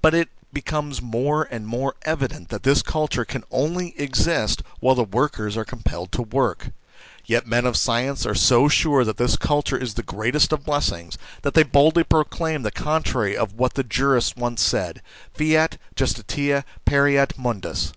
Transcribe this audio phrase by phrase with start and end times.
[0.00, 5.04] But it becomes more and more evident that this culture can only exist while the
[5.04, 6.68] workers are compelled to work.
[7.26, 11.18] Yet men of science are so sure that this culture is the greatest of blessings,
[11.42, 15.02] that they boldly proclaim the contrary of what the jurists once said:
[15.34, 17.92] fiat justitia, pereat mundus.